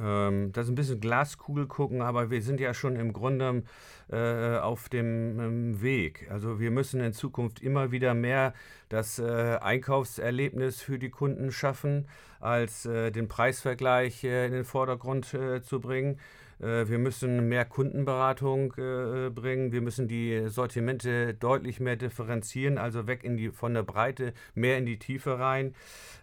ähm, 0.00 0.52
das 0.52 0.66
ist 0.66 0.72
ein 0.72 0.74
bisschen 0.74 1.00
Glaskugel 1.00 1.66
gucken, 1.66 2.02
aber 2.02 2.30
wir 2.30 2.42
sind 2.42 2.60
ja 2.60 2.74
schon 2.74 2.96
im 2.96 3.12
Grunde 3.12 3.62
äh, 4.10 4.58
auf 4.58 4.88
dem 4.88 5.38
ähm, 5.38 5.82
Weg. 5.82 6.28
Also 6.30 6.60
wir 6.60 6.70
müssen 6.70 7.00
in 7.00 7.12
Zukunft 7.12 7.60
immer 7.60 7.92
wieder 7.92 8.14
mehr 8.14 8.54
das 8.88 9.18
äh, 9.18 9.58
Einkaufserlebnis 9.60 10.80
für 10.80 10.98
die 10.98 11.10
Kunden 11.10 11.52
schaffen, 11.52 12.06
als 12.40 12.86
äh, 12.86 13.10
den 13.10 13.28
Preisvergleich 13.28 14.24
äh, 14.24 14.46
in 14.46 14.52
den 14.52 14.64
Vordergrund 14.64 15.32
äh, 15.34 15.62
zu 15.62 15.80
bringen. 15.80 16.18
Äh, 16.60 16.88
wir 16.88 16.98
müssen 16.98 17.48
mehr 17.48 17.64
Kundenberatung 17.64 18.74
äh, 18.76 19.30
bringen. 19.30 19.72
Wir 19.72 19.80
müssen 19.80 20.08
die 20.08 20.48
Sortimente 20.48 21.34
deutlich 21.34 21.80
mehr 21.80 21.96
differenzieren, 21.96 22.78
also 22.78 23.06
weg 23.06 23.24
in 23.24 23.36
die, 23.36 23.50
von 23.50 23.74
der 23.74 23.82
Breite, 23.82 24.32
mehr 24.54 24.78
in 24.78 24.86
die 24.86 24.98
Tiefe 24.98 25.38
rein. 25.38 25.74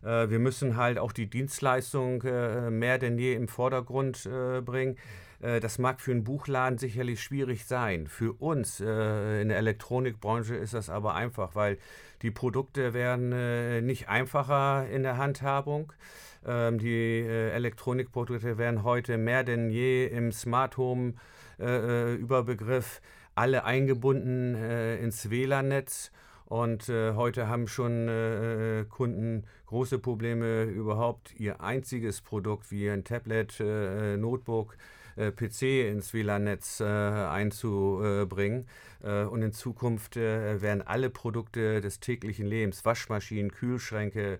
Äh, 0.03 0.29
wir 0.29 0.39
müssen 0.39 0.77
halt 0.77 0.99
auch 0.99 1.11
die 1.11 1.29
Dienstleistung 1.29 2.23
mehr 2.69 2.97
denn 2.97 3.17
je 3.17 3.33
im 3.33 3.47
Vordergrund 3.47 4.29
bringen. 4.65 4.97
Das 5.39 5.77
mag 5.77 6.01
für 6.01 6.11
einen 6.11 6.23
Buchladen 6.23 6.79
sicherlich 6.79 7.21
schwierig 7.21 7.65
sein. 7.65 8.07
Für 8.07 8.33
uns 8.33 8.79
in 8.79 8.85
der 9.49 9.57
Elektronikbranche 9.57 10.55
ist 10.55 10.73
das 10.73 10.89
aber 10.89 11.13
einfach, 11.13 11.53
weil 11.53 11.77
die 12.23 12.31
Produkte 12.31 12.95
werden 12.95 13.85
nicht 13.85 14.09
einfacher 14.09 14.87
in 14.89 15.03
der 15.03 15.17
Handhabung. 15.17 15.93
Ähm, 16.47 16.79
die 16.79 17.19
äh, 17.19 17.51
Elektronikprodukte 17.51 18.57
werden 18.57 18.83
heute 18.83 19.17
mehr 19.17 19.43
denn 19.43 19.69
je 19.69 20.05
im 20.07 20.31
Smart 20.31 20.77
Home 20.77 21.13
äh, 21.59 21.65
äh 21.65 22.15
Überbegriff 22.15 23.01
alle 23.35 23.65
eingebunden 23.65 24.55
äh, 24.55 24.97
ins 24.97 25.29
WLAN-Netz. 25.29 26.11
Und 26.45 26.87
äh, 26.87 27.13
heute 27.13 27.49
haben 27.49 27.67
schon 27.67 28.07
äh, 28.07 28.85
Kunden 28.87 29.43
große 29.65 29.99
Probleme, 29.99 30.63
überhaupt 30.63 31.37
ihr 31.37 31.59
einziges 31.59 32.21
Produkt 32.21 32.71
wie 32.71 32.89
ein 32.89 33.03
Tablet, 33.03 33.59
Notebook, 33.59 34.77
PC 35.17 35.89
ins 35.89 36.13
WLAN-Netz 36.13 36.81
einzubringen. 36.81 38.67
und 39.01 39.41
in 39.41 39.51
Zukunft 39.51 40.15
werden 40.15 40.81
alle 40.81 41.09
Produkte 41.09 41.81
des 41.81 41.99
täglichen 41.99 42.45
Lebens, 42.45 42.85
Waschmaschinen, 42.85 43.51
Kühlschränke, 43.51 44.39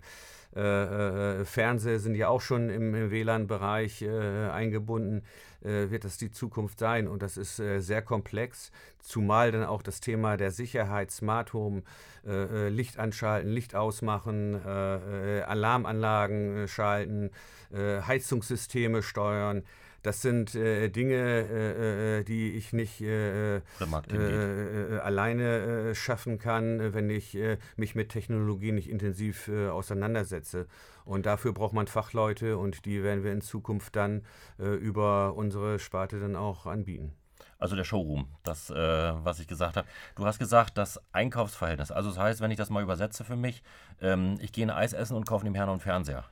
äh, 0.56 1.40
äh, 1.40 1.44
Fernseher 1.44 2.00
sind 2.00 2.14
ja 2.14 2.28
auch 2.28 2.40
schon 2.40 2.70
im, 2.70 2.94
im 2.94 3.10
WLAN-Bereich 3.10 4.02
äh, 4.02 4.48
eingebunden, 4.48 5.22
äh, 5.62 5.90
wird 5.90 6.04
das 6.04 6.16
die 6.16 6.30
Zukunft 6.30 6.78
sein. 6.78 7.06
Und 7.06 7.22
das 7.22 7.36
ist 7.36 7.60
äh, 7.60 7.80
sehr 7.80 8.00
komplex, 8.00 8.72
zumal 8.98 9.52
dann 9.52 9.64
auch 9.64 9.82
das 9.82 10.00
Thema 10.00 10.36
der 10.36 10.50
Sicherheit, 10.50 11.10
Smart 11.10 11.52
Home, 11.52 11.82
äh, 12.26 12.70
Licht 12.70 12.98
anschalten, 12.98 13.50
Licht 13.50 13.74
ausmachen, 13.74 14.54
Alarmanlagen 14.64 16.66
schalten, 16.66 17.30
Heizungssysteme 17.72 19.02
steuern. 19.02 19.62
Das 20.02 20.22
sind 20.22 20.54
äh, 20.54 20.88
Dinge, 20.88 21.16
äh, 21.16 22.18
äh 22.20 22.24
die 22.24 22.52
ich 22.52 22.72
nicht 22.72 23.00
äh, 23.00 23.56
äh, 23.56 23.60
äh 23.80 24.98
alleine 25.00 25.94
schaffen 25.94 26.38
kann, 26.38 26.94
wenn 26.94 27.10
ich 27.10 27.36
mich 27.76 27.94
mit 27.94 28.10
Technologie 28.10 28.72
nicht 28.72 28.88
intensiv 28.88 29.48
auseinandersetze. 29.48 30.66
Und 31.04 31.26
dafür 31.26 31.52
braucht 31.52 31.72
man 31.72 31.86
Fachleute 31.86 32.58
und 32.58 32.84
die 32.84 33.02
werden 33.02 33.24
wir 33.24 33.32
in 33.32 33.40
Zukunft 33.40 33.96
dann 33.96 34.22
über 34.58 35.34
unsere 35.34 35.78
Sparte 35.78 36.20
dann 36.20 36.36
auch 36.36 36.66
anbieten. 36.66 37.12
Also 37.58 37.74
der 37.74 37.84
Showroom, 37.84 38.28
das, 38.42 38.70
was 38.70 39.40
ich 39.40 39.46
gesagt 39.46 39.76
habe. 39.76 39.88
Du 40.16 40.26
hast 40.26 40.38
gesagt, 40.38 40.78
das 40.78 41.00
Einkaufsverhältnis. 41.12 41.90
Also 41.90 42.10
das 42.10 42.18
heißt, 42.18 42.40
wenn 42.40 42.50
ich 42.50 42.58
das 42.58 42.70
mal 42.70 42.82
übersetze 42.82 43.24
für 43.24 43.36
mich, 43.36 43.62
ähm, 44.00 44.36
ich 44.40 44.52
gehe 44.52 44.66
ein 44.66 44.70
Eis 44.70 44.92
essen 44.92 45.16
und 45.16 45.26
kaufe 45.26 45.44
dem 45.44 45.54
Herrn 45.54 45.68
einen 45.68 45.80
Fernseher. 45.80 46.24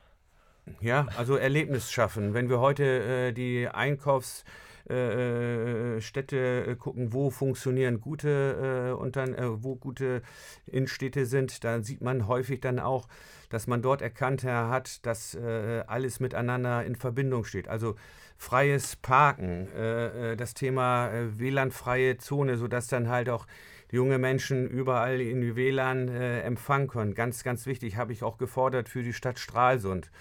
Ja, 0.81 1.07
also 1.17 1.35
Erlebnis 1.35 1.91
schaffen. 1.91 2.33
Wenn 2.33 2.49
wir 2.49 2.59
heute 2.59 2.83
äh, 2.83 3.31
die 3.33 3.67
Einkaufs- 3.67 4.43
äh, 4.89 5.99
Städte 5.99 6.65
äh, 6.65 6.75
gucken, 6.75 7.11
wo 7.11 7.29
funktionieren 7.29 7.99
gute 7.99 8.91
äh, 8.91 8.93
und 8.93 9.17
dann, 9.17 9.33
äh, 9.35 9.63
wo 9.63 9.75
gute 9.75 10.21
Innenstädte 10.65 11.25
sind, 11.25 11.65
da 11.65 11.81
sieht 11.81 12.01
man 12.01 12.27
häufig 12.27 12.61
dann 12.61 12.79
auch, 12.79 13.09
dass 13.49 13.67
man 13.67 13.81
dort 13.81 14.01
erkannt 14.01 14.45
hat, 14.45 15.05
dass 15.05 15.35
äh, 15.35 15.83
alles 15.87 16.21
miteinander 16.21 16.85
in 16.85 16.95
Verbindung 16.95 17.43
steht. 17.43 17.67
Also 17.67 17.95
freies 18.37 18.95
Parken, 18.95 19.67
äh, 19.73 20.37
das 20.37 20.53
Thema 20.53 21.11
WLAN-freie 21.37 22.17
Zone, 22.17 22.57
sodass 22.57 22.87
dann 22.87 23.09
halt 23.09 23.29
auch 23.29 23.45
junge 23.91 24.17
Menschen 24.17 24.67
überall 24.67 25.21
in 25.21 25.55
WLAN 25.55 26.09
empfangen 26.09 26.87
können. 26.87 27.13
Ganz, 27.13 27.43
ganz 27.43 27.65
wichtig, 27.65 27.97
habe 27.97 28.13
ich 28.13 28.23
auch 28.23 28.37
gefordert 28.37 28.89
für 28.89 29.03
die 29.03 29.13
Stadt 29.13 29.39
Stralsund. 29.39 30.11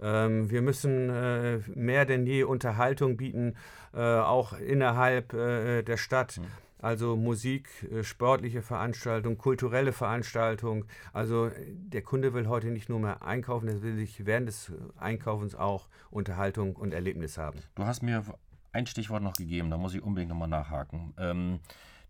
Ähm, 0.00 0.50
wir 0.50 0.62
müssen 0.62 1.10
äh, 1.10 1.58
mehr 1.74 2.04
denn 2.04 2.26
je 2.26 2.44
Unterhaltung 2.44 3.16
bieten, 3.16 3.54
äh, 3.94 4.00
auch 4.00 4.52
innerhalb 4.58 5.32
äh, 5.32 5.82
der 5.82 5.96
Stadt. 5.96 6.38
Mhm. 6.38 6.46
Also 6.78 7.16
Musik, 7.16 7.68
äh, 7.90 8.02
sportliche 8.02 8.60
Veranstaltungen, 8.60 9.38
kulturelle 9.38 9.92
Veranstaltungen. 9.92 10.84
Also 11.14 11.50
der 11.68 12.02
Kunde 12.02 12.34
will 12.34 12.48
heute 12.48 12.66
nicht 12.68 12.88
nur 12.88 13.00
mehr 13.00 13.22
einkaufen, 13.22 13.68
er 13.68 13.82
will 13.82 13.96
sich 13.96 14.26
während 14.26 14.48
des 14.48 14.72
Einkaufens 14.98 15.54
auch 15.54 15.88
Unterhaltung 16.10 16.76
und 16.76 16.92
Erlebnis 16.92 17.38
haben. 17.38 17.60
Du 17.74 17.84
hast 17.84 18.02
mir 18.02 18.22
ein 18.72 18.86
Stichwort 18.86 19.22
noch 19.22 19.34
gegeben, 19.34 19.70
da 19.70 19.78
muss 19.78 19.94
ich 19.94 20.02
unbedingt 20.02 20.28
nochmal 20.28 20.48
nachhaken. 20.48 21.14
Ähm, 21.18 21.60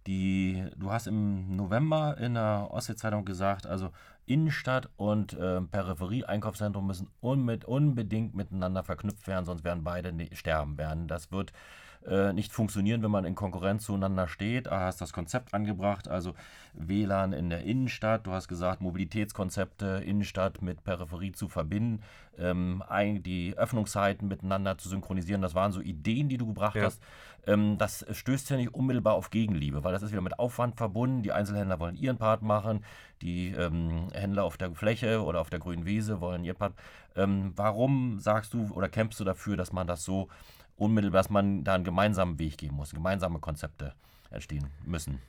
die, 0.06 0.64
du 0.76 0.92
hast 0.92 1.06
im 1.06 1.56
November 1.56 2.16
in 2.18 2.34
der 2.34 2.68
Ostsee-Zeitung 2.70 3.25
gesagt, 3.25 3.66
also 3.66 3.90
Innenstadt 4.26 4.88
und 4.97 5.35
äh, 5.35 5.61
Peripherie, 5.61 6.25
Einkaufszentrum 6.25 6.87
müssen 6.87 7.09
unbedingt, 7.21 7.64
unbedingt 7.64 8.35
miteinander 8.35 8.83
verknüpft 8.83 9.26
werden, 9.26 9.45
sonst 9.45 9.64
werden 9.64 9.85
beide 9.85 10.12
sterben 10.35 10.78
werden. 10.78 11.09
Das 11.09 11.31
wird 11.31 11.52
äh, 12.07 12.33
nicht 12.33 12.52
funktionieren, 12.52 13.02
wenn 13.02 13.11
man 13.11 13.25
in 13.25 13.35
Konkurrenz 13.35 13.85
zueinander 13.85 14.28
steht. 14.28 14.66
Du 14.66 14.73
hast 14.73 15.00
das 15.00 15.12
Konzept 15.12 15.54
angebracht, 15.54 16.09
also 16.09 16.35
WLAN 16.75 17.33
in 17.33 17.49
der 17.49 17.62
Innenstadt. 17.62 18.26
Du 18.26 18.33
hast 18.33 18.49
gesagt, 18.49 18.83
Mobilitätskonzepte 18.83 20.02
Innenstadt 20.04 20.61
mit 20.61 20.85
Peripherie 20.85 21.33
zu 21.33 21.49
verbinden, 21.49 22.02
ähm, 22.38 22.83
die 23.23 23.57
Öffnungszeiten 23.57 24.28
miteinander 24.28 24.76
zu 24.76 24.88
synchronisieren. 24.90 25.40
Das 25.40 25.54
waren 25.54 25.73
so 25.73 25.81
Ideen, 25.81 26.28
die 26.28 26.37
du 26.37 26.47
gebracht 26.47 26.76
ja. 26.76 26.85
hast. 26.85 27.02
Ähm, 27.47 27.78
das 27.78 28.04
stößt 28.11 28.50
ja 28.50 28.57
nicht 28.57 28.75
unmittelbar 28.75 29.14
auf 29.14 29.31
Gegenliebe, 29.31 29.83
weil 29.83 29.93
das 29.93 30.02
ist 30.02 30.12
wieder 30.12 30.21
mit 30.21 30.38
Aufwand 30.38 30.76
verbunden. 30.76 31.23
Die 31.23 31.33
Einzelhändler 31.33 31.81
wollen 31.81 31.97
ihren 31.97 32.19
Part 32.19 32.43
machen, 32.43 32.85
die 33.25 33.49
ähm, 33.49 34.09
Händler 34.12 34.45
auf 34.45 34.57
der 34.57 34.71
Fläche 34.73 35.25
oder 35.25 35.40
auf 35.40 35.50
der 35.50 35.59
grünen 35.59 35.87
Wiese 35.87 36.21
wollen 36.21 36.45
ihren 36.45 36.57
Part. 36.57 36.75
Ähm, 37.16 37.52
warum 37.57 38.21
sagst 38.21 38.52
du 38.54 38.71
oder 38.73 38.88
kämpfst 38.88 39.19
du 39.19 39.25
dafür, 39.25 39.57
dass 39.57 39.73
man 39.73 39.87
das 39.87 40.04
so 40.04 40.28
unmittelbar, 40.76 41.21
dass 41.21 41.31
man 41.31 41.64
da 41.64 41.75
einen 41.75 41.85
gemeinsamen 41.85 42.38
Weg 42.38 42.59
gehen 42.59 42.75
muss, 42.75 42.93
gemeinsame 42.93 43.38
Konzepte 43.38 43.95
entstehen 44.31 44.66
müssen. 44.85 45.21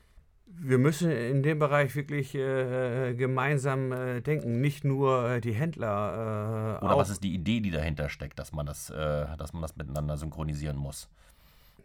Wir 0.48 0.78
müssen 0.78 1.12
in 1.12 1.44
dem 1.44 1.60
Bereich 1.60 1.96
wirklich 1.96 2.34
äh, 2.36 3.14
gemeinsam 3.14 3.92
äh, 3.92 4.22
denken, 4.22 4.62
nicht 4.62 4.84
nur 4.84 5.30
äh, 5.30 5.42
die 5.42 5.54
Händler. 5.54 6.80
Äh, 6.82 6.86
Oder 6.86 6.98
was 6.98 7.10
ist 7.10 7.24
die 7.24 7.34
Idee, 7.34 7.60
die 7.60 7.72
dahinter 7.72 8.10
steckt, 8.10 8.40
dass 8.40 8.54
man 8.54 8.66
das, 8.66 8.90
äh, 8.90 9.26
dass 9.38 9.54
man 9.54 9.62
das 9.62 9.76
miteinander 9.76 10.18
synchronisieren 10.18 10.78
muss? 10.78 11.10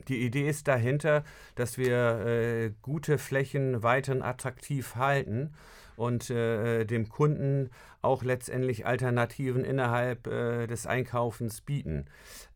Die 0.09 0.25
Idee 0.25 0.49
ist 0.49 0.69
dahinter, 0.69 1.25
dass 1.57 1.79
wir 1.79 2.27
äh, 2.27 2.73
gute 2.81 3.19
Flächen 3.19 3.83
weiterhin 3.83 4.23
attraktiv 4.23 4.95
halten 4.95 5.53
und 6.01 6.31
äh, 6.31 6.87
dem 6.87 7.11
Kunden 7.11 7.69
auch 8.01 8.25
letztendlich 8.25 8.87
Alternativen 8.87 9.65
innerhalb 9.65 10.27
äh, 10.27 10.67
des 10.67 10.87
Einkaufens 10.87 11.61
bieten. 11.61 12.07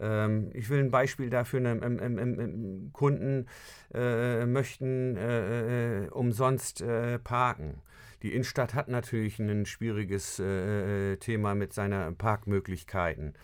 Ähm, 0.01 0.51
ich 0.55 0.71
will 0.71 0.81
ein 0.81 0.91
Beispiel 0.91 1.29
dafür 1.29 1.61
nennen. 1.61 2.91
Kunden 2.95 3.47
äh, 3.93 4.47
möchten 4.47 5.17
äh, 5.19 6.05
äh, 6.05 6.09
umsonst 6.09 6.81
äh, 6.81 7.19
parken. 7.19 7.83
Die 8.23 8.33
Innenstadt 8.33 8.73
hat 8.73 8.89
natürlich 8.89 9.39
ein 9.39 9.67
schwieriges 9.67 10.37
Thema 11.21 11.55
mit 11.55 11.75
seinen 11.75 12.17
Parkmöglichkeiten. 12.17 13.35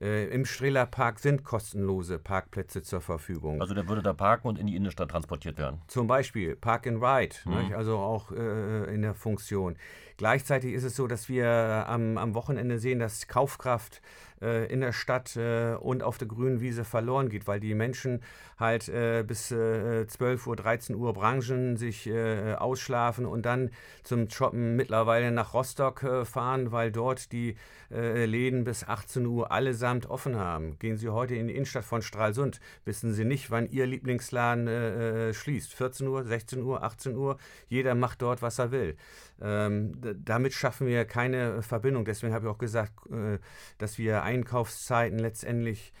Äh, 0.00 0.26
Im 0.26 0.44
Streler 0.44 0.86
Park 0.86 1.18
sind 1.18 1.42
kostenlose 1.42 2.18
Parkplätze 2.18 2.82
zur 2.82 3.00
Verfügung. 3.00 3.60
Also 3.60 3.74
der 3.74 3.88
würde 3.88 4.02
da 4.02 4.12
parken 4.12 4.48
und 4.48 4.58
in 4.58 4.66
die 4.66 4.76
Innenstadt 4.76 5.10
transportiert 5.10 5.58
werden. 5.58 5.80
Zum 5.88 6.06
Beispiel 6.06 6.54
Park 6.54 6.86
and 6.86 7.02
Ride, 7.02 7.34
mhm. 7.44 7.74
also 7.74 7.98
auch 7.98 8.30
äh, 8.30 8.94
in 8.94 9.02
der 9.02 9.14
Funktion. 9.14 9.76
Gleichzeitig 10.16 10.72
ist 10.74 10.84
es 10.84 10.96
so, 10.96 11.06
dass 11.06 11.28
wir 11.28 11.48
am, 11.88 12.18
am 12.18 12.34
Wochenende 12.34 12.78
sehen, 12.78 12.98
dass 12.98 13.26
Kaufkraft 13.26 14.00
äh, 14.40 14.66
in 14.72 14.80
der 14.80 14.92
Stadt 14.92 15.36
äh, 15.36 15.74
und 15.74 16.02
auf 16.02 16.18
der 16.18 16.28
grünen 16.28 16.60
Wiese 16.60 16.84
verloren 16.84 17.28
geht, 17.28 17.46
weil 17.46 17.60
die 17.60 17.74
Menschen 17.74 18.22
halt 18.58 18.88
äh, 18.88 19.24
bis 19.26 19.48
12 19.48 20.46
Uhr, 20.46 20.56
13 20.56 20.94
Uhr 20.96 21.12
Branchen 21.12 21.76
sich 21.76 22.10
ausschlafen 22.58 23.26
und 23.26 23.46
dann 23.46 23.70
zum 24.02 24.28
Shoppen 24.28 24.76
mittlerweile 24.76 25.30
nach 25.30 25.54
Rostock 25.54 26.04
fahren, 26.24 26.72
weil 26.72 26.90
dort 26.90 27.32
die 27.32 27.56
Läden 27.90 28.64
bis 28.64 28.86
18 28.86 29.26
Uhr 29.26 29.50
allesamt 29.52 29.87
offen 30.06 30.36
haben. 30.36 30.78
Gehen 30.78 30.96
Sie 30.96 31.08
heute 31.08 31.34
in 31.34 31.48
die 31.48 31.54
Innenstadt 31.54 31.84
von 31.84 32.02
Stralsund, 32.02 32.60
wissen 32.84 33.12
Sie 33.12 33.24
nicht, 33.24 33.50
wann 33.50 33.70
Ihr 33.70 33.86
Lieblingsladen 33.86 35.32
schließt. 35.32 35.74
14 35.74 36.06
Uhr, 36.06 36.24
16 36.24 36.62
Uhr, 36.62 36.82
18 36.82 37.16
Uhr, 37.16 37.38
jeder 37.68 37.94
macht 37.94 38.22
dort, 38.22 38.42
was 38.42 38.58
er 38.58 38.70
will. 38.70 38.96
Ähm, 39.40 39.92
damit 40.24 40.52
schaffen 40.52 40.86
wir 40.86 41.04
keine 41.04 41.62
Verbindung. 41.62 42.04
Deswegen 42.04 42.32
habe 42.32 42.46
ich 42.46 42.52
auch 42.52 42.58
gesagt, 42.58 42.92
äh, 43.10 43.38
dass 43.78 43.98
wir 43.98 44.22
Einkaufszeiten 44.22 45.18
letztendlich 45.18 45.92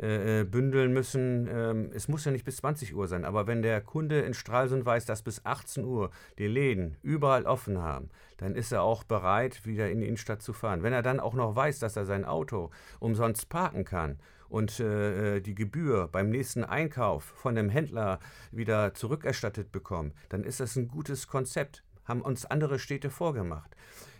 äh, 0.00 0.40
äh, 0.40 0.44
bündeln 0.44 0.92
müssen. 0.92 1.48
Ähm, 1.50 1.90
es 1.94 2.06
muss 2.06 2.24
ja 2.26 2.30
nicht 2.30 2.44
bis 2.44 2.58
20 2.58 2.94
Uhr 2.94 3.08
sein, 3.08 3.24
aber 3.24 3.46
wenn 3.46 3.62
der 3.62 3.80
Kunde 3.80 4.20
in 4.20 4.34
Stralsund 4.34 4.84
weiß, 4.84 5.06
dass 5.06 5.22
bis 5.22 5.44
18 5.46 5.84
Uhr 5.84 6.10
die 6.38 6.46
Läden 6.46 6.98
überall 7.02 7.46
offen 7.46 7.78
haben, 7.78 8.10
dann 8.36 8.54
ist 8.54 8.72
er 8.72 8.82
auch 8.82 9.04
bereit, 9.04 9.64
wieder 9.64 9.90
in 9.90 10.00
die 10.00 10.06
Innenstadt 10.06 10.42
zu 10.42 10.52
fahren. 10.52 10.82
Wenn 10.82 10.92
er 10.92 11.02
dann 11.02 11.18
auch 11.18 11.32
noch 11.32 11.56
weiß, 11.56 11.78
dass 11.78 11.96
er 11.96 12.04
sein 12.04 12.26
Auto 12.26 12.70
umsonst 13.00 13.48
parken 13.48 13.86
kann 13.86 14.18
und 14.50 14.80
äh, 14.80 15.36
äh 15.36 15.40
die 15.40 15.54
Gebühr 15.54 16.08
beim 16.12 16.28
nächsten 16.28 16.64
Einkauf 16.64 17.24
von 17.24 17.54
dem 17.54 17.70
Händler 17.70 18.18
wieder 18.52 18.92
zurückerstattet 18.92 19.72
bekommt, 19.72 20.14
dann 20.28 20.44
ist 20.44 20.60
das 20.60 20.76
ein 20.76 20.88
gutes 20.88 21.26
Konzept. 21.26 21.82
Haben 22.04 22.20
uns 22.20 22.44
andere 22.44 22.78
Städte 22.78 23.08
vorgemacht. 23.08 23.74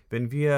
Wenn 0.09 0.31
wir 0.31 0.53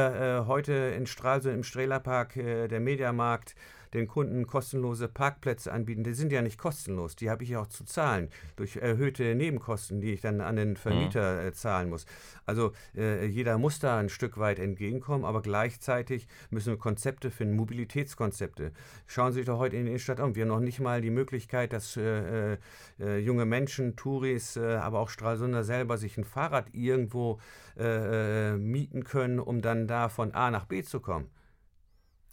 äh, 0.45 0.47
heute 0.47 0.73
in 0.73 1.07
Stralsund 1.07 1.55
im 1.55 1.63
Strehlerpark, 1.63 2.37
äh, 2.37 2.69
der 2.69 2.81
Mediamarkt, 2.81 3.55
den 3.95 4.07
Kunden 4.07 4.47
kostenlose 4.47 5.09
Parkplätze 5.09 5.73
anbieten, 5.73 6.05
die 6.05 6.15
sind 6.15 6.33
ja 6.33 6.43
nicht 6.43 6.59
kostenlos, 6.59 7.17
die 7.17 7.31
habe 7.31 7.45
ich 7.45 7.51
ja 7.51 7.61
auch 7.61 7.67
zu 7.67 7.85
zahlen 7.85 8.29
durch 8.57 8.77
erhöhte 8.77 9.35
Nebenkosten, 9.35 10.01
die 10.01 10.13
ich 10.13 10.21
dann 10.21 10.41
an 10.41 10.57
den 10.57 10.77
Vermieter 10.77 11.43
mhm. 11.43 11.49
äh, 11.49 11.53
zahlen 11.53 11.91
muss. 11.91 12.07
Also 12.47 12.73
äh, 12.97 13.27
jeder 13.27 13.59
muss 13.59 13.79
da 13.79 13.99
ein 13.99 14.09
Stück 14.09 14.39
weit 14.39 14.59
entgegenkommen, 14.59 15.25
aber 15.25 15.43
gleichzeitig 15.43 16.29
müssen 16.51 16.73
wir 16.73 16.79
Konzepte 16.79 17.31
finden, 17.31 17.57
Mobilitätskonzepte. 17.57 18.73
Schauen 19.07 19.33
Sie 19.33 19.41
sich 19.41 19.47
doch 19.47 19.59
heute 19.59 19.77
in 19.77 19.85
die 19.85 19.91
Innenstadt 19.91 20.21
um. 20.21 20.35
Wir 20.35 20.43
haben 20.43 20.49
noch 20.49 20.61
nicht 20.61 20.81
mal 20.81 21.01
die 21.01 21.11
Möglichkeit, 21.11 21.73
dass 21.73 21.97
äh, 21.97 22.55
äh 22.99 23.19
junge 23.19 23.45
Menschen, 23.45 23.97
Touris, 23.97 24.57
äh, 24.57 24.77
aber 24.77 25.01
auch 25.01 25.09
Stralsunder 25.09 25.65
selber 25.65 25.99
sich 25.99 26.17
ein 26.17 26.25
Fahrrad 26.25 26.73
irgendwo 26.73 27.39
äh, 27.77 28.57
mieten 28.57 29.05
können, 29.05 29.39
um 29.39 29.61
dann 29.61 29.87
da 29.87 30.09
von 30.09 30.33
A 30.33 30.51
nach 30.51 30.65
B 30.65 30.83
zu 30.83 31.01
kommen. 31.01 31.31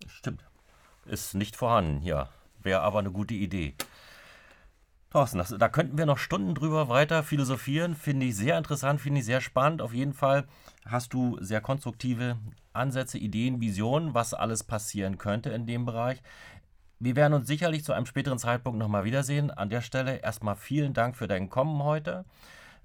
Stimmt. 0.07 0.45
Ist 1.05 1.35
nicht 1.35 1.55
vorhanden, 1.55 2.01
ja. 2.01 2.29
Wäre 2.61 2.81
aber 2.81 2.99
eine 2.99 3.11
gute 3.11 3.33
Idee. 3.33 3.75
Thorsten, 5.11 5.37
das, 5.37 5.55
da 5.57 5.69
könnten 5.69 5.97
wir 5.97 6.05
noch 6.05 6.17
Stunden 6.17 6.55
drüber 6.55 6.89
weiter 6.89 7.23
philosophieren. 7.23 7.95
Finde 7.95 8.25
ich 8.25 8.35
sehr 8.35 8.57
interessant, 8.57 8.99
finde 8.99 9.19
ich 9.19 9.25
sehr 9.25 9.39
spannend. 9.39 9.81
Auf 9.81 9.93
jeden 9.93 10.13
Fall 10.13 10.45
hast 10.85 11.13
du 11.13 11.37
sehr 11.39 11.61
konstruktive 11.61 12.37
Ansätze, 12.73 13.17
Ideen, 13.17 13.61
Visionen, 13.61 14.13
was 14.13 14.33
alles 14.33 14.63
passieren 14.63 15.17
könnte 15.17 15.51
in 15.51 15.65
dem 15.65 15.85
Bereich. 15.85 16.21
Wir 16.99 17.15
werden 17.15 17.33
uns 17.33 17.47
sicherlich 17.47 17.83
zu 17.83 17.93
einem 17.93 18.05
späteren 18.05 18.39
Zeitpunkt 18.39 18.79
nochmal 18.79 19.05
wiedersehen. 19.05 19.51
An 19.51 19.69
der 19.69 19.81
Stelle 19.81 20.17
erstmal 20.17 20.55
vielen 20.55 20.93
Dank 20.93 21.15
für 21.15 21.27
dein 21.27 21.49
Kommen 21.49 21.83
heute. 21.83 22.25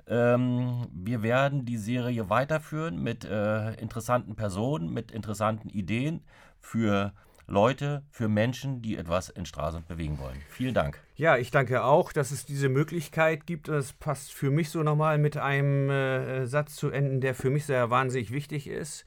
Ähm, 0.06 0.86
wir 0.92 1.22
werden 1.22 1.64
die 1.64 1.78
Serie 1.78 2.28
weiterführen 2.30 3.02
mit 3.02 3.24
äh, 3.24 3.74
interessanten 3.74 4.36
Personen, 4.36 4.92
mit 4.92 5.10
interessanten 5.10 5.68
Ideen 5.68 6.22
für 6.60 7.12
Leute, 7.50 8.04
für 8.10 8.28
Menschen, 8.28 8.80
die 8.80 8.96
etwas 8.96 9.28
in 9.28 9.44
Stralsund 9.44 9.88
bewegen 9.88 10.18
wollen. 10.20 10.40
Vielen 10.48 10.72
Dank. 10.72 11.00
Ja, 11.16 11.36
ich 11.36 11.50
danke 11.50 11.82
auch, 11.82 12.12
dass 12.12 12.30
es 12.30 12.46
diese 12.46 12.68
Möglichkeit 12.68 13.44
gibt. 13.44 13.68
Das 13.68 13.92
passt 13.92 14.32
für 14.32 14.50
mich 14.50 14.70
so 14.70 14.84
nochmal 14.84 15.18
mit 15.18 15.36
einem 15.36 15.90
äh, 15.90 16.46
Satz 16.46 16.76
zu 16.76 16.90
enden, 16.90 17.20
der 17.20 17.34
für 17.34 17.50
mich 17.50 17.66
sehr 17.66 17.90
wahnsinnig 17.90 18.30
wichtig 18.30 18.68
ist. 18.68 19.04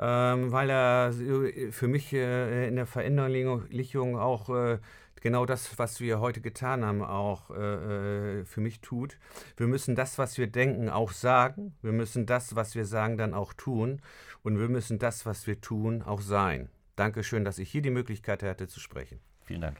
Ähm, 0.00 0.50
weil 0.50 0.70
er 0.70 1.12
für 1.70 1.86
mich 1.86 2.14
äh, 2.14 2.66
in 2.66 2.76
der 2.76 2.86
Verinnerlichung 2.86 4.18
auch 4.18 4.48
äh, 4.48 4.78
genau 5.20 5.44
das, 5.44 5.78
was 5.78 6.00
wir 6.00 6.18
heute 6.18 6.40
getan 6.40 6.84
haben, 6.84 7.02
auch 7.02 7.50
äh, 7.50 8.40
äh, 8.40 8.44
für 8.44 8.62
mich 8.62 8.80
tut. 8.80 9.18
Wir 9.58 9.66
müssen 9.66 9.94
das, 9.94 10.16
was 10.16 10.38
wir 10.38 10.46
denken, 10.46 10.88
auch 10.88 11.12
sagen. 11.12 11.74
Wir 11.82 11.92
müssen 11.92 12.24
das, 12.24 12.56
was 12.56 12.74
wir 12.74 12.86
sagen, 12.86 13.18
dann 13.18 13.34
auch 13.34 13.52
tun. 13.52 14.00
Und 14.42 14.58
wir 14.58 14.68
müssen 14.68 14.98
das, 14.98 15.26
was 15.26 15.46
wir 15.46 15.60
tun, 15.60 16.02
auch 16.02 16.22
sein. 16.22 16.70
Dankeschön, 16.96 17.44
dass 17.44 17.58
ich 17.58 17.70
hier 17.70 17.82
die 17.82 17.90
Möglichkeit 17.90 18.42
hatte 18.42 18.68
zu 18.68 18.80
sprechen. 18.80 19.20
Vielen 19.44 19.62
Dank. 19.62 19.78